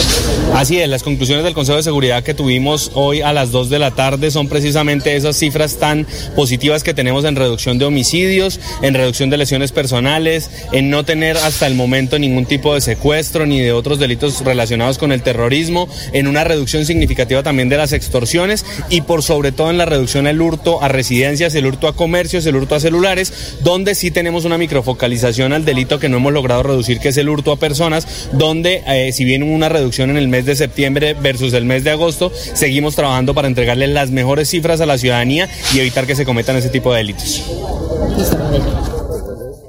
Así 0.55 0.79
es, 0.79 0.89
las 0.89 1.03
conclusiones 1.03 1.45
del 1.45 1.53
Consejo 1.53 1.77
de 1.77 1.83
Seguridad 1.83 2.23
que 2.23 2.33
tuvimos 2.33 2.91
hoy 2.95 3.21
a 3.21 3.31
las 3.31 3.51
2 3.51 3.69
de 3.69 3.79
la 3.79 3.91
tarde 3.91 4.31
son 4.31 4.47
precisamente 4.47 5.15
esas 5.15 5.37
cifras 5.37 5.77
tan 5.77 6.07
positivas 6.35 6.83
que 6.83 6.95
tenemos 6.95 7.23
en 7.23 7.35
reducción 7.35 7.77
de 7.77 7.85
homicidios, 7.85 8.59
en 8.81 8.95
reducción 8.95 9.29
de 9.29 9.37
lesiones 9.37 9.71
personales, 9.71 10.49
en 10.71 10.89
no 10.89 11.05
tener 11.05 11.37
hasta 11.37 11.67
el 11.67 11.75
momento 11.75 12.17
ningún 12.17 12.47
tipo 12.47 12.73
de 12.73 12.81
secuestro 12.81 13.45
ni 13.45 13.59
de 13.59 13.73
otros 13.73 13.99
delitos 13.99 14.43
relacionados 14.43 14.97
con 14.97 15.11
el 15.11 15.21
terrorismo, 15.21 15.87
en 16.13 16.27
una 16.27 16.43
reducción 16.43 16.85
significativa 16.85 17.43
también 17.43 17.69
de 17.69 17.77
las 17.77 17.93
extorsiones 17.93 18.65
y 18.89 19.01
por 19.01 19.21
sobre 19.21 19.51
todo 19.51 19.69
en 19.69 19.77
la 19.77 19.85
reducción 19.85 20.25
del 20.25 20.41
hurto 20.41 20.81
a 20.81 20.87
residencias, 20.87 21.53
el 21.53 21.67
hurto 21.67 21.87
a 21.87 21.95
comercios, 21.95 22.43
el 22.47 22.55
hurto 22.55 22.73
a 22.73 22.79
celulares, 22.79 23.18
donde 23.63 23.95
sí 23.95 24.11
tenemos 24.11 24.45
una 24.45 24.57
microfocalización 24.57 25.53
al 25.53 25.65
delito 25.65 25.99
que 25.99 26.09
no 26.09 26.17
hemos 26.17 26.33
logrado 26.33 26.63
reducir, 26.63 26.99
que 26.99 27.09
es 27.09 27.17
el 27.17 27.29
hurto 27.29 27.51
a 27.51 27.57
personas, 27.57 28.29
donde 28.33 28.81
eh, 28.87 29.11
si 29.11 29.25
bien 29.25 29.43
una 29.43 29.69
reducción 29.69 30.09
en 30.09 30.17
el 30.17 30.27
mes 30.27 30.45
de 30.45 30.55
septiembre 30.55 31.15
versus 31.21 31.53
el 31.53 31.65
mes 31.65 31.83
de 31.83 31.91
agosto, 31.91 32.31
seguimos 32.33 32.95
trabajando 32.95 33.33
para 33.33 33.47
entregarle 33.47 33.87
las 33.87 34.11
mejores 34.11 34.49
cifras 34.49 34.81
a 34.81 34.85
la 34.85 34.97
ciudadanía 34.97 35.47
y 35.73 35.79
evitar 35.79 36.05
que 36.05 36.15
se 36.15 36.25
cometan 36.25 36.55
ese 36.55 36.69
tipo 36.69 36.91
de 36.91 36.97
delitos. 36.99 37.45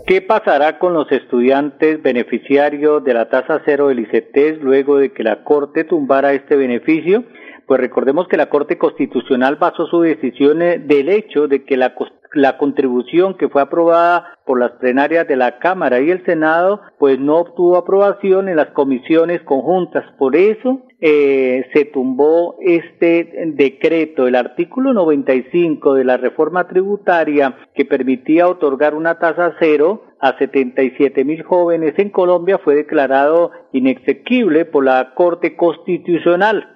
¿Qué 0.07 0.23
pasará 0.23 0.81
con 0.81 0.93
los 0.93 1.11
estudiantes 1.13 2.03
beneficiarios 2.03 3.05
de 3.05 3.15
la 3.15 3.29
tasa 3.29 3.63
cero 3.65 3.89
del 3.89 4.01
ICETES 4.01 4.61
luego 4.61 4.99
de 4.99 5.13
que 5.13 5.23
la 5.23 5.45
Corte 5.45 5.85
tumbara 5.85 6.33
este 6.33 6.57
beneficio? 6.57 7.23
Pues 7.65 7.81
recordemos 7.81 8.27
que 8.27 8.37
la 8.37 8.49
Corte 8.49 8.77
Constitucional 8.77 9.55
basó 9.55 9.87
su 9.87 10.01
decisión 10.01 10.59
del 10.59 11.09
hecho 11.11 11.47
de 11.47 11.65
que 11.65 11.77
la, 11.77 11.95
la 12.33 12.59
contribución 12.59 13.37
que 13.37 13.49
fue 13.49 13.63
aprobada 13.63 14.39
por 14.45 14.59
las 14.59 14.73
plenarias 14.73 15.27
de 15.29 15.37
la 15.37 15.59
Cámara 15.59 16.01
y 16.01 16.11
el 16.11 16.25
Senado, 16.25 16.81
pues 16.99 17.19
no 17.19 17.39
obtuvo 17.39 17.77
aprobación 17.77 18.49
en 18.49 18.57
las 18.57 18.69
comisiones 18.69 19.43
conjuntas. 19.43 20.05
Por 20.19 20.37
eso 20.37 20.83
eh, 21.01 21.67
se 21.73 21.87
tumbó 21.87 22.57
este 22.61 23.53
decreto, 23.55 24.27
el 24.27 24.35
artículo 24.35 24.93
95 24.93 25.95
de 25.95 26.05
la 26.05 26.17
reforma 26.17 26.69
tributaria 26.69 27.57
que 27.75 27.85
permitía 27.85 28.49
otorgar 28.49 28.95
una 28.95 29.19
tasa 29.19 29.55
cero 29.59 30.05
a 30.21 30.37
77 30.37 31.25
mil 31.25 31.43
jóvenes 31.43 31.95
en 31.99 32.11
Colombia 32.11 32.59
fue 32.59 32.75
declarado 32.75 33.51
inexequible 33.73 34.67
por 34.67 34.85
la 34.85 35.15
Corte 35.15 35.57
Constitucional. 35.57 36.69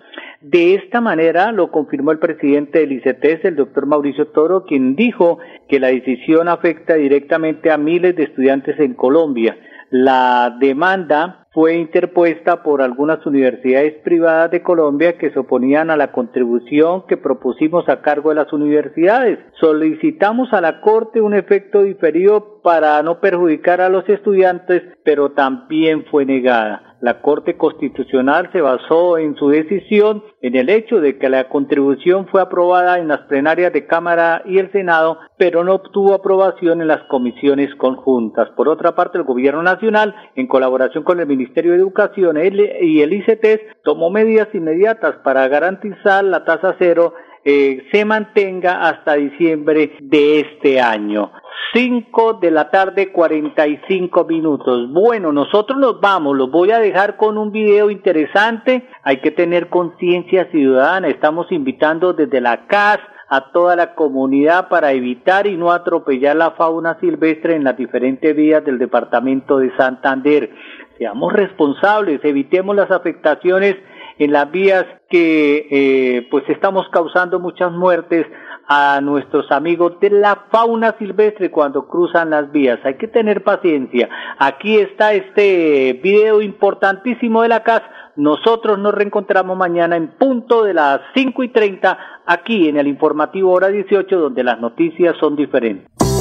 De 0.47 0.75
esta 0.75 1.01
manera 1.01 1.53
lo 1.53 1.71
confirmó 1.71 2.13
el 2.13 2.19
presidente 2.19 2.81
del 2.81 2.93
ICETES, 2.93 3.47
el 3.47 3.57
doctor 3.57 3.87
Mauricio 3.87 4.27
Toro, 4.27 4.67
quien 4.67 4.95
dijo 4.95 5.39
que 5.71 5.81
la 5.81 5.87
decisión 5.87 6.49
afecta 6.49 6.97
directamente 6.97 7.71
a 7.71 7.79
miles 7.79 8.15
de 8.15 8.25
estudiantes 8.25 8.79
en 8.79 8.93
Colombia. 8.93 9.57
La 9.89 10.55
demanda 10.61 11.47
fue 11.53 11.77
interpuesta 11.77 12.63
por 12.63 12.83
algunas 12.83 13.25
universidades 13.25 13.95
privadas 14.03 14.51
de 14.51 14.63
Colombia 14.63 15.17
que 15.17 15.31
se 15.31 15.39
oponían 15.39 15.89
a 15.89 15.97
la 15.97 16.13
contribución 16.13 17.07
que 17.07 17.17
propusimos 17.17 17.89
a 17.89 18.03
cargo 18.03 18.29
de 18.29 18.35
las 18.35 18.53
universidades. 18.53 19.39
Solicitamos 19.61 20.53
a 20.53 20.61
la 20.61 20.83
Corte 20.83 21.23
un 21.23 21.33
efecto 21.33 21.85
diferido 21.85 22.61
para 22.63 23.03
no 23.03 23.21
perjudicar 23.21 23.81
a 23.81 23.89
los 23.89 24.07
estudiantes, 24.11 24.83
pero 25.05 25.31
también 25.31 26.05
fue 26.11 26.27
negada. 26.27 26.94
La 27.05 27.21
Corte 27.21 27.59
Constitucional 27.59 28.49
se 28.51 28.63
basó 28.63 29.19
en 29.19 29.37
su 29.37 29.51
decisión 29.51 30.25
en 30.41 30.57
el 30.57 30.71
hecho 30.71 31.03
de 31.03 31.19
que 31.19 31.29
la 31.29 31.51
contribución 31.51 32.27
fue 32.29 32.41
aprobada 32.41 32.99
en 32.99 33.09
las 33.09 33.21
plenarias 33.27 33.75
de 33.75 33.87
Cámara 33.87 34.41
y 34.47 34.57
el 34.57 34.73
Senado, 34.73 35.19
pero 35.37 35.65
no 35.65 35.75
obtuvo 35.75 36.15
aprobación 36.15 36.81
en 36.81 36.89
las 36.89 37.03
comisiones 37.11 37.75
conjuntas. 37.75 38.49
Por 38.57 38.71
otra 38.71 38.95
parte, 38.95 39.19
el 39.19 39.25
Gobierno 39.25 39.63
Nacional, 39.63 40.15
en 40.35 40.47
colaboración 40.47 41.05
con 41.05 41.21
el 41.21 41.27
Ministerio 41.27 41.73
de 41.73 41.79
Educación 41.79 42.39
y 42.39 43.03
el 43.03 43.13
ICT, 43.13 43.83
tomó 43.85 44.09
medidas 44.09 44.49
inmediatas 44.55 45.17
para 45.17 45.47
garantizar 45.49 46.25
la 46.25 46.47
tasa 46.47 46.75
cero 46.79 47.13
eh, 47.45 47.87
se 47.93 48.05
mantenga 48.05 48.89
hasta 48.89 49.15
diciembre 49.15 49.97
de 50.01 50.41
este 50.41 50.81
año. 50.81 51.31
5 51.75 52.35
de 52.35 52.51
la 52.51 52.71
tarde 52.71 53.11
45 53.11 54.25
minutos. 54.25 54.93
Bueno, 54.93 55.33
nosotros 55.33 55.79
nos 55.79 56.01
vamos, 56.01 56.37
los 56.37 56.51
voy 56.51 56.71
a 56.71 56.79
dejar 56.79 57.17
con 57.17 57.37
un 57.37 57.51
video 57.51 57.91
interesante. 57.91 58.89
Hay 59.03 59.19
que 59.19 59.31
tener 59.33 59.69
conciencia 59.69 60.49
ciudadana. 60.51 61.09
Estamos 61.09 61.51
invitando 61.51 62.13
desde 62.13 62.41
la 62.41 62.67
CAS 62.67 63.01
a 63.29 63.51
toda 63.53 63.75
la 63.75 63.95
comunidad 63.95 64.69
para 64.69 64.93
evitar 64.93 65.47
y 65.47 65.57
no 65.57 65.73
atropellar 65.73 66.37
la 66.37 66.53
fauna 66.53 66.99
silvestre 67.01 67.57
en 67.57 67.65
las 67.65 67.77
diferentes 67.77 68.37
vías 68.37 68.65
del 68.65 68.79
departamento 68.79 69.59
de 69.59 69.75
Santander. 69.77 70.51
Seamos 70.99 71.33
responsables, 71.33 72.25
evitemos 72.25 72.77
las 72.77 72.91
afectaciones 72.91 73.77
en 74.19 74.33
las 74.33 74.51
vías 74.51 74.85
que 75.09 75.67
eh, 75.71 76.29
pues 76.31 76.45
estamos 76.49 76.89
causando 76.91 77.41
muchas 77.41 77.73
muertes 77.73 78.27
a 78.67 79.01
nuestros 79.03 79.51
amigos 79.51 80.01
de 80.01 80.11
la 80.11 80.47
fauna 80.51 80.97
silvestre 80.99 81.51
cuando 81.51 81.87
cruzan 81.87 82.31
las 82.31 82.51
vías. 82.51 82.79
Hay 82.85 82.95
que 82.95 83.09
tener 83.09 83.45
paciencia. 83.45 84.09
Aquí 84.39 84.79
está 84.79 85.13
este 85.13 86.01
video 86.03 86.41
importantísimo 86.41 87.43
de 87.43 87.49
la 87.49 87.63
casa. 87.63 87.85
Nosotros 88.17 88.79
nos 88.79 88.95
reencontramos 88.95 89.57
mañana 89.57 89.97
en 89.97 90.09
punto 90.09 90.65
de 90.65 90.75
las 90.75 91.01
5 91.15 91.43
y 91.43 91.49
30 91.49 91.99
aquí 92.27 92.69
en 92.69 92.77
el 92.77 92.87
informativo 92.87 93.53
hora 93.53 93.69
18 93.69 94.19
donde 94.19 94.45
las 94.45 94.61
noticias 94.61 95.17
son 95.19 95.37
diferentes. 95.37 96.14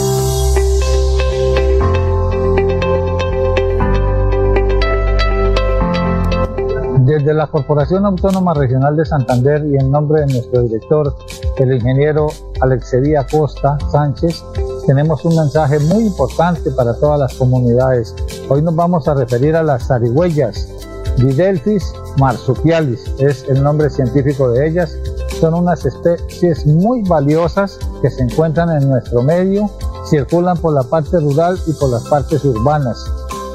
Desde 7.05 7.33
la 7.33 7.47
Corporación 7.47 8.05
Autónoma 8.05 8.53
Regional 8.53 8.95
de 8.95 9.03
Santander 9.03 9.65
y 9.65 9.75
en 9.75 9.91
nombre 9.91 10.21
de 10.21 10.27
nuestro 10.27 10.61
director, 10.61 11.13
el 11.57 11.73
ingeniero 11.73 12.27
Alexería 12.61 13.27
Costa 13.29 13.77
Sánchez, 13.91 14.41
tenemos 14.87 15.25
un 15.25 15.35
mensaje 15.35 15.79
muy 15.79 16.05
importante 16.05 16.71
para 16.71 16.93
todas 16.93 17.19
las 17.19 17.33
comunidades. 17.33 18.15
Hoy 18.47 18.61
nos 18.61 18.73
vamos 18.73 19.09
a 19.09 19.15
referir 19.15 19.53
a 19.57 19.63
las 19.63 19.87
zarigüeyas, 19.87 20.69
Didelphis 21.17 21.93
marsupialis, 22.17 23.05
es 23.19 23.43
el 23.49 23.61
nombre 23.61 23.89
científico 23.89 24.49
de 24.51 24.65
ellas. 24.65 24.97
Son 25.41 25.55
unas 25.55 25.85
especies 25.85 26.65
muy 26.65 27.01
valiosas 27.03 27.79
que 28.01 28.09
se 28.09 28.23
encuentran 28.23 28.81
en 28.81 28.87
nuestro 28.87 29.23
medio, 29.23 29.69
circulan 30.05 30.55
por 30.57 30.73
la 30.73 30.83
parte 30.83 31.19
rural 31.19 31.59
y 31.67 31.73
por 31.73 31.89
las 31.89 32.03
partes 32.03 32.45
urbanas. 32.45 33.03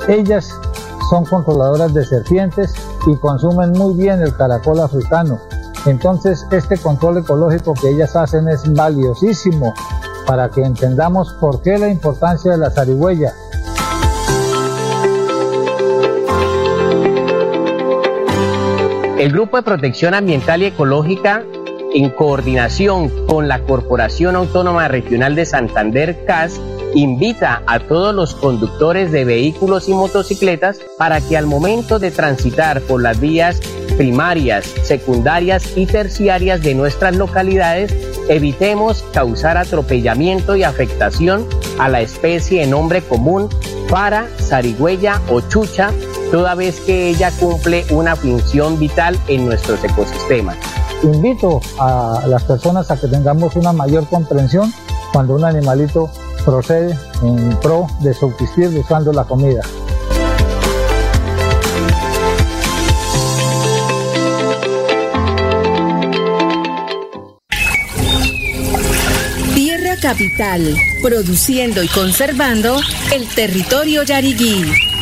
Ellas 0.06 0.52
son 1.08 1.24
controladoras 1.24 1.94
de 1.94 2.04
serpientes 2.04 2.74
y 3.06 3.16
consumen 3.16 3.72
muy 3.72 3.94
bien 3.94 4.20
el 4.22 4.34
caracol 4.36 4.80
africano. 4.80 5.38
Entonces 5.86 6.46
este 6.50 6.76
control 6.76 7.18
ecológico 7.18 7.74
que 7.74 7.90
ellas 7.90 8.14
hacen 8.16 8.48
es 8.48 8.72
valiosísimo 8.72 9.72
para 10.26 10.50
que 10.50 10.62
entendamos 10.62 11.32
por 11.34 11.62
qué 11.62 11.78
la 11.78 11.88
importancia 11.88 12.52
de 12.52 12.58
la 12.58 12.70
zarigüeya. 12.70 13.32
El 19.18 19.32
Grupo 19.32 19.56
de 19.56 19.62
Protección 19.64 20.14
Ambiental 20.14 20.62
y 20.62 20.66
Ecológica, 20.66 21.42
en 21.92 22.10
coordinación 22.10 23.26
con 23.26 23.48
la 23.48 23.60
Corporación 23.60 24.36
Autónoma 24.36 24.86
Regional 24.86 25.34
de 25.34 25.44
Santander, 25.44 26.24
CAS, 26.24 26.60
invita 26.94 27.62
a 27.66 27.80
todos 27.80 28.14
los 28.14 28.34
conductores 28.34 29.12
de 29.12 29.24
vehículos 29.24 29.88
y 29.88 29.92
motocicletas 29.92 30.78
para 30.96 31.20
que 31.20 31.36
al 31.36 31.46
momento 31.46 31.98
de 31.98 32.10
transitar 32.10 32.80
por 32.82 33.02
las 33.02 33.20
vías 33.20 33.60
primarias, 33.96 34.64
secundarias 34.82 35.76
y 35.76 35.86
terciarias 35.86 36.62
de 36.62 36.74
nuestras 36.74 37.16
localidades, 37.16 37.94
evitemos 38.28 39.04
causar 39.12 39.56
atropellamiento 39.56 40.54
y 40.54 40.62
afectación 40.62 41.46
a 41.78 41.88
la 41.88 42.00
especie 42.00 42.60
de 42.60 42.66
nombre 42.66 43.02
común 43.02 43.48
para 43.90 44.28
zarigüeya 44.38 45.20
o 45.28 45.40
chucha, 45.40 45.90
toda 46.30 46.54
vez 46.54 46.80
que 46.80 47.08
ella 47.08 47.32
cumple 47.38 47.84
una 47.90 48.16
función 48.16 48.78
vital 48.78 49.18
en 49.28 49.46
nuestros 49.46 49.82
ecosistemas. 49.82 50.56
Invito 51.02 51.60
a 51.78 52.24
las 52.26 52.44
personas 52.44 52.90
a 52.90 53.00
que 53.00 53.08
tengamos 53.08 53.56
una 53.56 53.72
mayor 53.72 54.06
comprensión 54.08 54.72
cuando 55.12 55.34
un 55.34 55.44
animalito 55.44 56.10
procede 56.50 56.98
en 57.22 57.60
pro 57.60 57.86
de 58.00 58.14
subsistir 58.14 58.70
buscando 58.70 59.12
la 59.12 59.24
comida. 59.24 59.60
Tierra 69.54 69.96
Capital, 70.00 70.74
produciendo 71.02 71.82
y 71.82 71.88
conservando 71.88 72.76
el 73.12 73.28
territorio 73.34 74.04
yariguí 74.04 74.64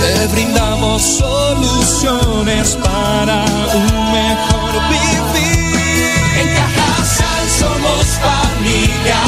Te 0.00 0.26
brindamos 0.28 1.02
soluciones 1.02 2.76
para 2.76 3.44
un 3.74 4.12
mejor 4.12 4.72
vivir. 4.90 6.10
En 6.40 6.48
Cajasal 6.54 7.44
somos 7.58 8.04
familia, 8.28 9.20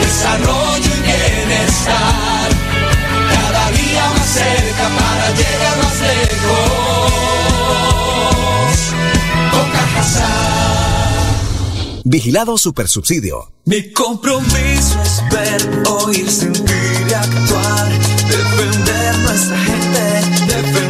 desarrollo 0.00 0.90
y 0.96 1.00
bienestar. 1.02 2.48
Cada 3.34 3.64
día 3.72 4.04
más 4.16 4.28
cerca 4.28 4.86
para 4.98 5.26
llegar 5.32 5.76
más 5.82 5.96
lejos. 6.00 7.10
Con 9.52 9.66
Cajasal. 9.70 10.40
Vigilado 12.04 12.56
Supersubsidio. 12.58 13.52
Mi 13.66 13.92
compromiso 13.92 15.00
es 15.02 15.22
ver, 15.30 15.60
oír, 15.88 16.30
sentir 16.30 17.06
y 17.08 17.12
actuar. 17.12 17.88
Defender 18.30 19.18
nuestra 19.18 19.58
gente, 19.58 19.79
defender 20.62 20.89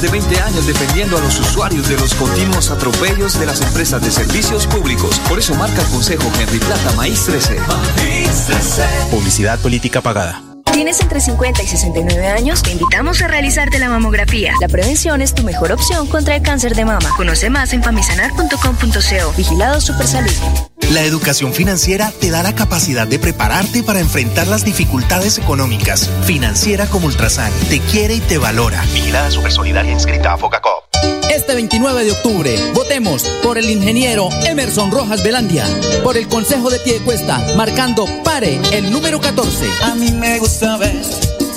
Más 0.00 0.10
de 0.10 0.18
20 0.18 0.40
años 0.40 0.66
defendiendo 0.66 1.18
a 1.18 1.20
los 1.20 1.38
usuarios 1.38 1.86
de 1.86 1.98
los 1.98 2.14
continuos 2.14 2.70
atropellos 2.70 3.38
de 3.38 3.44
las 3.44 3.60
empresas 3.60 4.00
de 4.00 4.10
servicios 4.10 4.66
públicos. 4.66 5.20
Por 5.28 5.38
eso 5.38 5.54
marca 5.56 5.82
el 5.82 5.88
Consejo 5.88 6.22
Henry 6.40 6.58
Plata 6.58 6.92
Maíz 6.96 7.26
13. 7.26 7.58
Maíz 7.58 8.46
13. 8.46 8.82
Publicidad 9.10 9.58
política 9.58 10.00
pagada. 10.00 10.40
¿Tienes 10.72 11.02
entre 11.02 11.20
50 11.20 11.62
y 11.62 11.66
69 11.66 12.28
años? 12.28 12.62
Te 12.62 12.70
invitamos 12.70 13.20
a 13.20 13.28
realizarte 13.28 13.78
la 13.78 13.90
mamografía. 13.90 14.54
La 14.62 14.68
prevención 14.68 15.20
es 15.20 15.34
tu 15.34 15.42
mejor 15.42 15.70
opción 15.70 16.06
contra 16.06 16.34
el 16.34 16.40
cáncer 16.40 16.74
de 16.74 16.86
mama. 16.86 17.10
Conoce 17.18 17.50
más 17.50 17.74
en 17.74 17.82
famisanar.com.co. 17.82 19.32
Vigilado 19.36 19.82
Supersalud. 19.82 20.69
La 20.90 21.04
educación 21.04 21.54
financiera 21.54 22.12
te 22.20 22.30
da 22.30 22.42
la 22.42 22.56
capacidad 22.56 23.06
de 23.06 23.20
prepararte 23.20 23.84
para 23.84 24.00
enfrentar 24.00 24.48
las 24.48 24.64
dificultades 24.64 25.38
económicas. 25.38 26.10
Financiera 26.24 26.86
como 26.86 27.06
Ultrasan 27.06 27.52
te 27.68 27.78
quiere 27.78 28.16
y 28.16 28.20
te 28.20 28.38
valora. 28.38 28.82
Vigilada 28.92 29.30
Solidaria 29.30 29.92
inscrita 29.92 30.32
a 30.32 30.36
Focacop. 30.36 30.84
Este 31.32 31.54
29 31.54 32.04
de 32.04 32.10
octubre, 32.10 32.56
votemos 32.74 33.22
por 33.40 33.56
el 33.56 33.70
ingeniero 33.70 34.30
Emerson 34.44 34.90
Rojas 34.90 35.22
Velandia, 35.22 35.64
por 36.02 36.16
el 36.16 36.26
Consejo 36.26 36.70
de 36.70 36.80
Piedecuesta, 36.80 37.38
marcando 37.56 38.06
pare 38.24 38.60
el 38.72 38.90
número 38.90 39.20
14. 39.20 39.66
A 39.84 39.94
mí 39.94 40.10
me 40.10 40.40
gusta 40.40 40.76
ver 40.76 40.96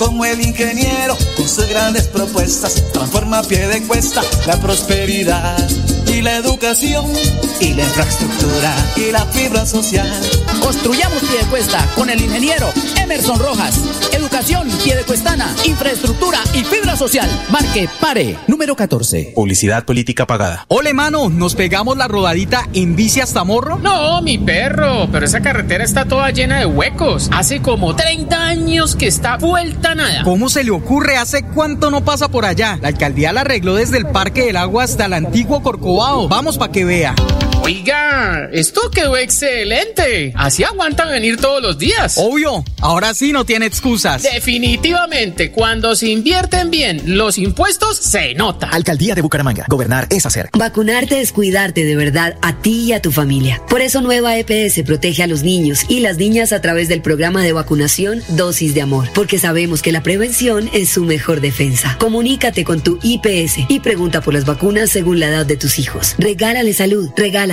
como 0.03 0.25
el 0.25 0.41
ingeniero, 0.41 1.17
con 1.37 1.47
sus 1.47 1.65
grandes 1.67 2.07
propuestas, 2.07 2.83
transforma 2.91 3.41
pie 3.43 3.67
de 3.67 3.83
cuesta 3.83 4.21
la 4.45 4.59
prosperidad 4.59 5.57
y 6.07 6.21
la 6.21 6.35
educación 6.35 7.05
y 7.61 7.73
la 7.73 7.83
infraestructura 7.83 8.75
y 8.97 9.11
la 9.11 9.25
fibra 9.27 9.65
social. 9.65 10.11
Construyamos 10.61 11.23
Piedecuesta 11.23 11.89
con 11.95 12.09
el 12.09 12.21
ingeniero 12.21 12.69
Emerson 13.03 13.37
Rojas. 13.37 13.81
Educación 14.13 14.69
Piedecuestana, 14.81 15.53
infraestructura 15.65 16.39
y 16.53 16.63
fibra 16.63 16.95
social. 16.95 17.29
Marque 17.51 17.89
Pare, 17.99 18.37
número 18.47 18.77
14. 18.77 19.33
Publicidad 19.35 19.83
política 19.83 20.25
pagada. 20.25 20.65
Ole, 20.69 20.93
mano, 20.93 21.29
¿nos 21.29 21.53
pegamos 21.53 21.97
la 21.97 22.07
rodadita 22.07 22.69
en 22.73 22.95
bici 22.95 23.19
hasta 23.19 23.43
Morro? 23.43 23.77
No, 23.79 24.21
mi 24.21 24.37
perro, 24.37 25.09
pero 25.11 25.25
esa 25.25 25.41
carretera 25.41 25.83
está 25.83 26.05
toda 26.05 26.31
llena 26.31 26.59
de 26.59 26.65
huecos. 26.65 27.29
Hace 27.33 27.61
como 27.61 27.93
30 27.93 28.37
años 28.37 28.95
que 28.95 29.07
está 29.07 29.35
vuelta 29.37 29.95
nada. 29.95 30.23
¿Cómo 30.23 30.47
se 30.47 30.63
le 30.63 30.71
ocurre? 30.71 31.17
¿Hace 31.17 31.43
cuánto 31.43 31.91
no 31.91 32.05
pasa 32.05 32.29
por 32.29 32.45
allá? 32.45 32.79
La 32.81 32.87
alcaldía 32.87 33.33
la 33.33 33.41
arregló 33.41 33.75
desde 33.75 33.97
el 33.97 34.07
Parque 34.07 34.45
del 34.45 34.55
Agua 34.55 34.83
hasta 34.83 35.05
el 35.07 35.13
antiguo 35.13 35.61
Corcovado. 35.61 36.29
Vamos 36.29 36.57
para 36.57 36.71
que 36.71 36.85
vea. 36.85 37.15
Oiga, 37.65 38.49
esto 38.52 38.91
quedó 38.91 39.15
excelente. 39.15 40.34
Así 40.36 40.65
aguantan 40.65 41.08
venir 41.08 41.38
todos 41.38 41.63
los 41.63 41.78
días. 41.78 42.15
Obvio, 42.17 42.62
ahora 42.82 43.13
sí 43.13 43.32
no 43.32 43.45
tiene 43.45 43.67
excusas. 43.67 44.21
Definitivamente, 44.21 45.49
cuando 45.49 45.95
se 45.95 46.10
invierten 46.10 46.71
bien 46.71 47.02
los 47.06 47.38
impuestos, 47.38 47.95
se 47.95 48.34
nota. 48.34 48.67
Alcaldía 48.67 49.15
de 49.15 49.21
Bucaramanga, 49.21 49.65
gobernar 49.69 50.08
es 50.10 50.26
hacer. 50.26 50.49
Vacunarte 50.52 51.21
es 51.21 51.32
cuidarte 51.32 51.86
de 51.86 51.95
verdad 51.95 52.36
a 52.41 52.60
ti 52.60 52.88
y 52.88 52.91
a 52.91 53.02
tu 53.02 53.13
familia. 53.13 53.62
Por 53.69 53.80
eso 53.80 54.02
Nueva 54.02 54.38
EPS 54.38 54.84
protege 54.86 55.23
a 55.23 55.28
los 55.28 55.43
niños 55.43 55.86
y 55.88 56.02
las 56.02 56.17
niñas 56.17 56.52
a 56.52 56.60
través 56.60 56.89
del 56.89 57.02
programa 57.02 57.43
de 57.43 57.54
vacunación 57.54 58.21
Dosis 58.28 58.73
de 58.73 58.82
Amor, 58.82 59.08
porque 59.15 59.39
sabemos 59.39 59.82
que 59.82 59.93
la 59.93 60.04
prevención 60.04 60.69
es 60.73 60.89
su 60.89 61.06
mejor 61.06 61.39
defensa. 61.39 61.95
Comunícate 61.97 62.65
con 62.65 62.82
tu 62.82 62.99
IPS 63.02 63.60
y 63.69 63.80
pregunta 63.80 64.19
por 64.19 64.34
las 64.34 64.43
vacunas 64.43 64.89
según 64.89 65.21
la 65.21 65.30
edad 65.30 65.45
de 65.45 65.56
tus 65.56 65.80
hijos. 65.80 66.15
Regálale 66.17 66.73
salud, 66.73 67.10
regálale 67.15 67.52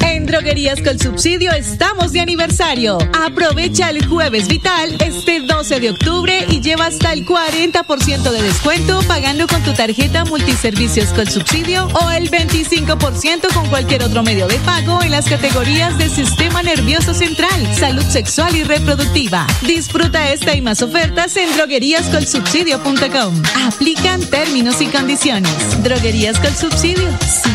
En 0.00 0.26
Droguerías 0.26 0.80
con 0.80 0.98
Subsidio 0.98 1.52
estamos 1.52 2.12
de 2.12 2.20
aniversario. 2.20 2.98
Aprovecha 3.12 3.90
el 3.90 4.06
jueves 4.06 4.48
vital 4.48 4.96
este 5.00 5.40
12 5.40 5.80
de 5.80 5.90
octubre 5.90 6.46
y 6.48 6.60
lleva 6.60 6.86
hasta 6.86 7.12
el 7.12 7.26
40% 7.26 8.30
de 8.30 8.42
descuento 8.42 9.00
pagando 9.06 9.46
con 9.46 9.62
tu 9.62 9.72
tarjeta 9.72 10.24
multiservicios 10.24 11.08
con 11.10 11.26
subsidio 11.26 11.86
o 11.88 12.10
el 12.10 12.30
25% 12.30 13.52
con 13.52 13.68
cualquier 13.68 14.02
otro 14.04 14.22
medio 14.22 14.46
de 14.48 14.56
pago 14.60 15.02
en 15.02 15.10
las 15.10 15.26
categorías 15.28 15.96
de 15.98 16.08
sistema 16.08 16.62
nervioso 16.62 17.12
central, 17.14 17.66
salud 17.74 18.04
sexual 18.04 18.54
y 18.56 18.64
reproductiva. 18.64 19.46
Disfruta 19.62 20.30
esta 20.30 20.54
y 20.54 20.62
más 20.62 20.82
ofertas 20.82 21.36
en 21.36 21.52
drogueríascolsubsidio.com. 21.56 23.42
Aplican 23.66 24.20
términos 24.26 24.80
y 24.80 24.86
condiciones. 24.86 25.82
Droguerías 25.82 26.38
con 26.38 26.54
Subsidio, 26.54 27.08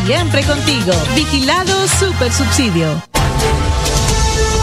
siempre 0.06 0.42
contigo. 0.42 0.92
Vigilado 1.14 1.86
Super 1.88 2.32
subsidio. 2.36 3.02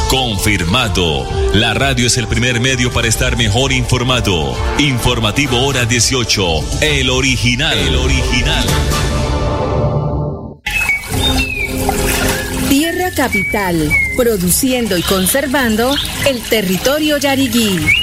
Confirmado. 0.10 1.26
La 1.56 1.74
radio 1.74 2.06
es 2.06 2.18
el 2.18 2.28
primer 2.28 2.60
medio 2.60 2.92
para 2.92 3.08
estar 3.08 3.36
mejor 3.36 3.72
informado. 3.72 4.56
Informativo 4.78 5.58
Hora 5.66 5.86
18. 5.86 6.82
El 6.82 7.10
original. 7.10 7.76
El 7.76 7.96
original. 7.96 8.66
Tierra 12.70 13.10
Capital. 13.16 13.92
Produciendo 14.16 14.96
y 14.96 15.02
conservando 15.02 15.96
el 16.28 16.42
territorio 16.44 17.18
yariguí 17.18 18.03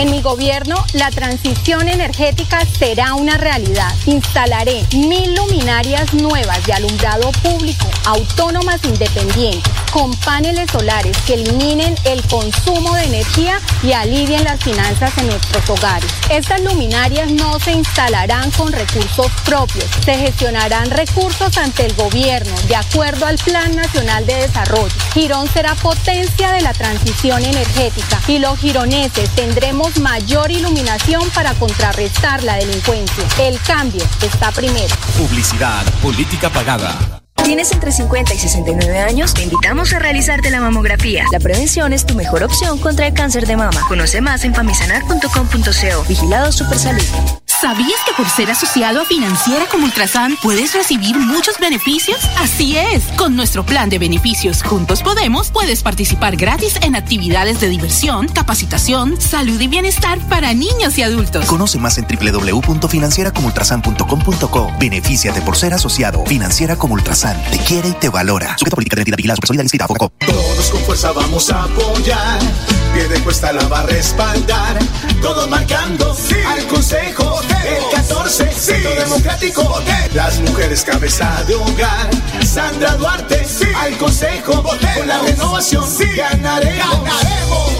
En 0.00 0.10
mi 0.10 0.22
gobierno, 0.22 0.82
la 0.94 1.10
transición 1.10 1.86
energética 1.86 2.64
será 2.64 3.12
una 3.12 3.36
realidad. 3.36 3.94
Instalaré 4.06 4.82
mil 4.94 5.34
luminarias 5.34 6.14
nuevas 6.14 6.64
de 6.64 6.72
alumbrado 6.72 7.30
público, 7.42 7.86
autónomas 8.06 8.82
independientes, 8.82 9.70
con 9.92 10.10
paneles 10.24 10.70
solares 10.70 11.14
que 11.26 11.34
eliminen 11.34 11.94
el 12.04 12.22
consumo 12.28 12.94
de 12.94 13.04
energía 13.04 13.60
y 13.82 13.92
alivien 13.92 14.42
las 14.42 14.64
finanzas 14.64 15.12
en 15.18 15.26
nuestros 15.26 15.68
hogares. 15.68 16.10
Estas 16.30 16.62
luminarias 16.62 17.30
no 17.32 17.60
se 17.60 17.72
instalarán 17.72 18.50
con 18.52 18.72
recursos 18.72 19.30
propios, 19.44 19.84
se 20.02 20.16
gestionarán 20.16 20.90
recursos 20.90 21.58
ante 21.58 21.84
el 21.84 21.92
gobierno 21.92 22.54
de 22.68 22.76
acuerdo 22.76 23.26
al 23.26 23.36
Plan 23.36 23.76
Nacional 23.76 24.24
de 24.24 24.36
Desarrollo. 24.36 24.94
Girón 25.12 25.46
será 25.52 25.74
potencia 25.74 26.52
de 26.52 26.62
la 26.62 26.72
transición 26.72 27.44
energética 27.44 28.18
y 28.28 28.38
los 28.38 28.58
gironeses 28.58 29.28
tendremos 29.34 29.89
mayor 29.98 30.50
iluminación 30.50 31.28
para 31.30 31.54
contrarrestar 31.54 32.42
la 32.44 32.56
delincuencia. 32.56 33.24
El 33.38 33.60
cambio 33.60 34.04
está 34.22 34.52
primero. 34.52 34.94
Publicidad, 35.18 35.84
política 36.02 36.50
pagada. 36.50 37.20
¿Tienes 37.44 37.72
entre 37.72 37.90
50 37.90 38.34
y 38.34 38.38
69 38.38 38.98
años? 39.00 39.34
Te 39.34 39.42
invitamos 39.42 39.92
a 39.92 39.98
realizarte 39.98 40.50
la 40.50 40.60
mamografía. 40.60 41.24
La 41.32 41.40
prevención 41.40 41.92
es 41.92 42.06
tu 42.06 42.14
mejor 42.14 42.42
opción 42.44 42.78
contra 42.78 43.06
el 43.06 43.14
cáncer 43.14 43.46
de 43.46 43.56
mama. 43.56 43.80
Conoce 43.88 44.20
más 44.20 44.44
en 44.44 44.54
famisanar.com.co. 44.54 46.04
Vigilado 46.06 46.52
Supersalud. 46.52 47.39
¿Sabías 47.60 48.00
que 48.06 48.14
por 48.14 48.26
ser 48.26 48.50
asociado 48.50 49.02
a 49.02 49.04
Financiera 49.04 49.66
como 49.70 49.84
Ultrasan 49.84 50.38
puedes 50.42 50.72
recibir 50.72 51.18
muchos 51.18 51.58
beneficios? 51.58 52.18
Así 52.38 52.78
es, 52.78 53.04
con 53.18 53.36
nuestro 53.36 53.66
plan 53.66 53.90
de 53.90 53.98
beneficios 53.98 54.62
Juntos 54.62 55.02
Podemos 55.02 55.50
puedes 55.50 55.82
participar 55.82 56.36
gratis 56.36 56.76
en 56.80 56.96
actividades 56.96 57.60
de 57.60 57.68
diversión, 57.68 58.28
capacitación, 58.28 59.20
salud 59.20 59.60
y 59.60 59.68
bienestar 59.68 60.18
para 60.28 60.54
niños 60.54 60.96
y 60.96 61.02
adultos. 61.02 61.44
Conoce 61.44 61.78
más 61.78 61.98
en 61.98 62.06
www.financieracomultrasan.com.co. 62.06 64.72
Benefíciate 64.78 65.42
por 65.42 65.58
ser 65.58 65.74
asociado. 65.74 66.24
Financiera 66.24 66.76
como 66.76 66.94
Ultrasan 66.94 67.36
te 67.50 67.58
quiere 67.58 67.90
y 67.90 67.92
te 67.92 68.08
valora. 68.08 68.56
Sujeta 68.56 68.76
política 68.76 68.96
de 68.96 69.02
identidad 69.02 69.18
vigilada 69.18 69.36
supersolidaria 69.36 69.70
Todos 70.26 70.70
con 70.70 70.80
fuerza 70.84 71.12
vamos 71.12 71.50
a 71.50 71.64
apoyar. 71.64 72.40
Pie 72.94 73.06
de 73.06 73.20
cuesta 73.20 73.52
la 73.52 73.68
va 73.68 73.80
a 73.80 73.86
respaldar. 73.86 74.78
Todos 75.20 75.50
marcando 75.50 76.16
al 76.46 76.66
consejo. 76.66 77.49
El 77.64 77.82
14, 77.94 78.50
sí. 78.52 78.60
Centro 78.60 78.94
Democrático, 78.94 79.82
las 80.12 80.40
mujeres 80.40 80.82
cabeza 80.84 81.42
de 81.46 81.54
hogar. 81.54 82.10
Sandra 82.44 82.94
Duarte, 82.94 83.46
al 83.76 83.96
consejo, 83.98 84.62
con 84.62 84.78
la 85.08 85.18
renovación, 85.20 85.84
ganaremos. 86.16 87.04
ganaremos. 87.04 87.70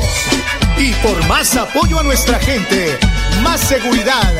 Y 0.78 0.92
por 0.94 1.26
más 1.26 1.56
apoyo 1.56 1.98
a 1.98 2.02
nuestra 2.02 2.38
gente, 2.38 2.98
más 3.42 3.60
seguridad, 3.60 4.32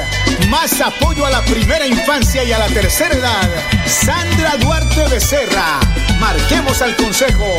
más 0.49 0.81
apoyo 0.81 1.27
a 1.27 1.31
la 1.31 1.43
primera 1.43 1.87
infancia 1.87 2.45
y 2.45 2.53
a 2.53 2.59
la 2.59 2.69
tercera 2.69 3.15
edad. 3.15 3.51
Sandra 3.87 4.57
Duarte 4.59 5.07
Becerra. 5.09 5.81
Marquemos 6.19 6.81
al 6.81 6.97
Consejo 6.97 7.57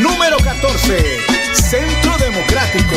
número 0.00 0.36
14, 0.38 1.20
Centro 1.54 2.16
Democrático. 2.18 2.96